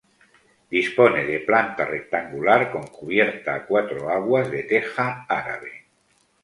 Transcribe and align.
Dispone 0.75 1.21
de 1.27 1.37
planta 1.41 1.85
rectangular 1.85 2.71
con 2.71 2.87
cubierta 2.87 3.53
a 3.53 3.65
cuatro 3.67 4.09
aguas 4.09 4.49
de 4.49 4.63
teja 4.63 5.27
árabe. 5.29 5.85